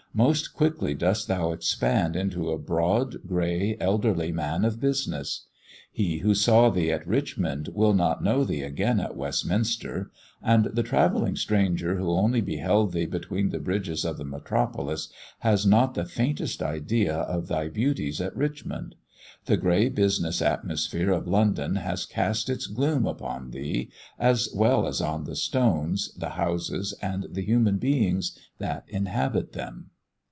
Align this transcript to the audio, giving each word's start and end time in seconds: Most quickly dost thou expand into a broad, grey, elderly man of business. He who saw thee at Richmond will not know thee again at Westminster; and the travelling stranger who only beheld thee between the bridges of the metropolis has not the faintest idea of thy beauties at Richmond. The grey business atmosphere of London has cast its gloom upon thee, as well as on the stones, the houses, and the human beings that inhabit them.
Most 0.13 0.53
quickly 0.53 0.93
dost 0.93 1.29
thou 1.29 1.53
expand 1.53 2.17
into 2.17 2.51
a 2.51 2.57
broad, 2.57 3.25
grey, 3.25 3.77
elderly 3.79 4.33
man 4.33 4.65
of 4.65 4.77
business. 4.77 5.45
He 5.89 6.17
who 6.17 6.35
saw 6.35 6.69
thee 6.69 6.91
at 6.91 7.07
Richmond 7.07 7.69
will 7.69 7.93
not 7.93 8.21
know 8.21 8.43
thee 8.43 8.61
again 8.61 8.99
at 8.99 9.15
Westminster; 9.15 10.11
and 10.43 10.65
the 10.65 10.83
travelling 10.83 11.37
stranger 11.37 11.95
who 11.95 12.09
only 12.11 12.41
beheld 12.41 12.91
thee 12.91 13.05
between 13.05 13.51
the 13.51 13.61
bridges 13.61 14.03
of 14.03 14.17
the 14.17 14.25
metropolis 14.25 15.07
has 15.39 15.65
not 15.65 15.93
the 15.93 16.03
faintest 16.03 16.61
idea 16.61 17.15
of 17.15 17.47
thy 17.47 17.69
beauties 17.69 18.19
at 18.19 18.35
Richmond. 18.35 18.95
The 19.45 19.55
grey 19.55 19.87
business 19.87 20.41
atmosphere 20.41 21.11
of 21.11 21.25
London 21.25 21.77
has 21.77 22.05
cast 22.05 22.49
its 22.49 22.67
gloom 22.67 23.05
upon 23.05 23.51
thee, 23.51 23.89
as 24.19 24.49
well 24.53 24.87
as 24.87 24.99
on 24.99 25.23
the 25.23 25.37
stones, 25.37 26.13
the 26.15 26.31
houses, 26.31 26.93
and 27.01 27.27
the 27.31 27.45
human 27.45 27.77
beings 27.77 28.37
that 28.57 28.83
inhabit 28.89 29.53
them. 29.53 29.87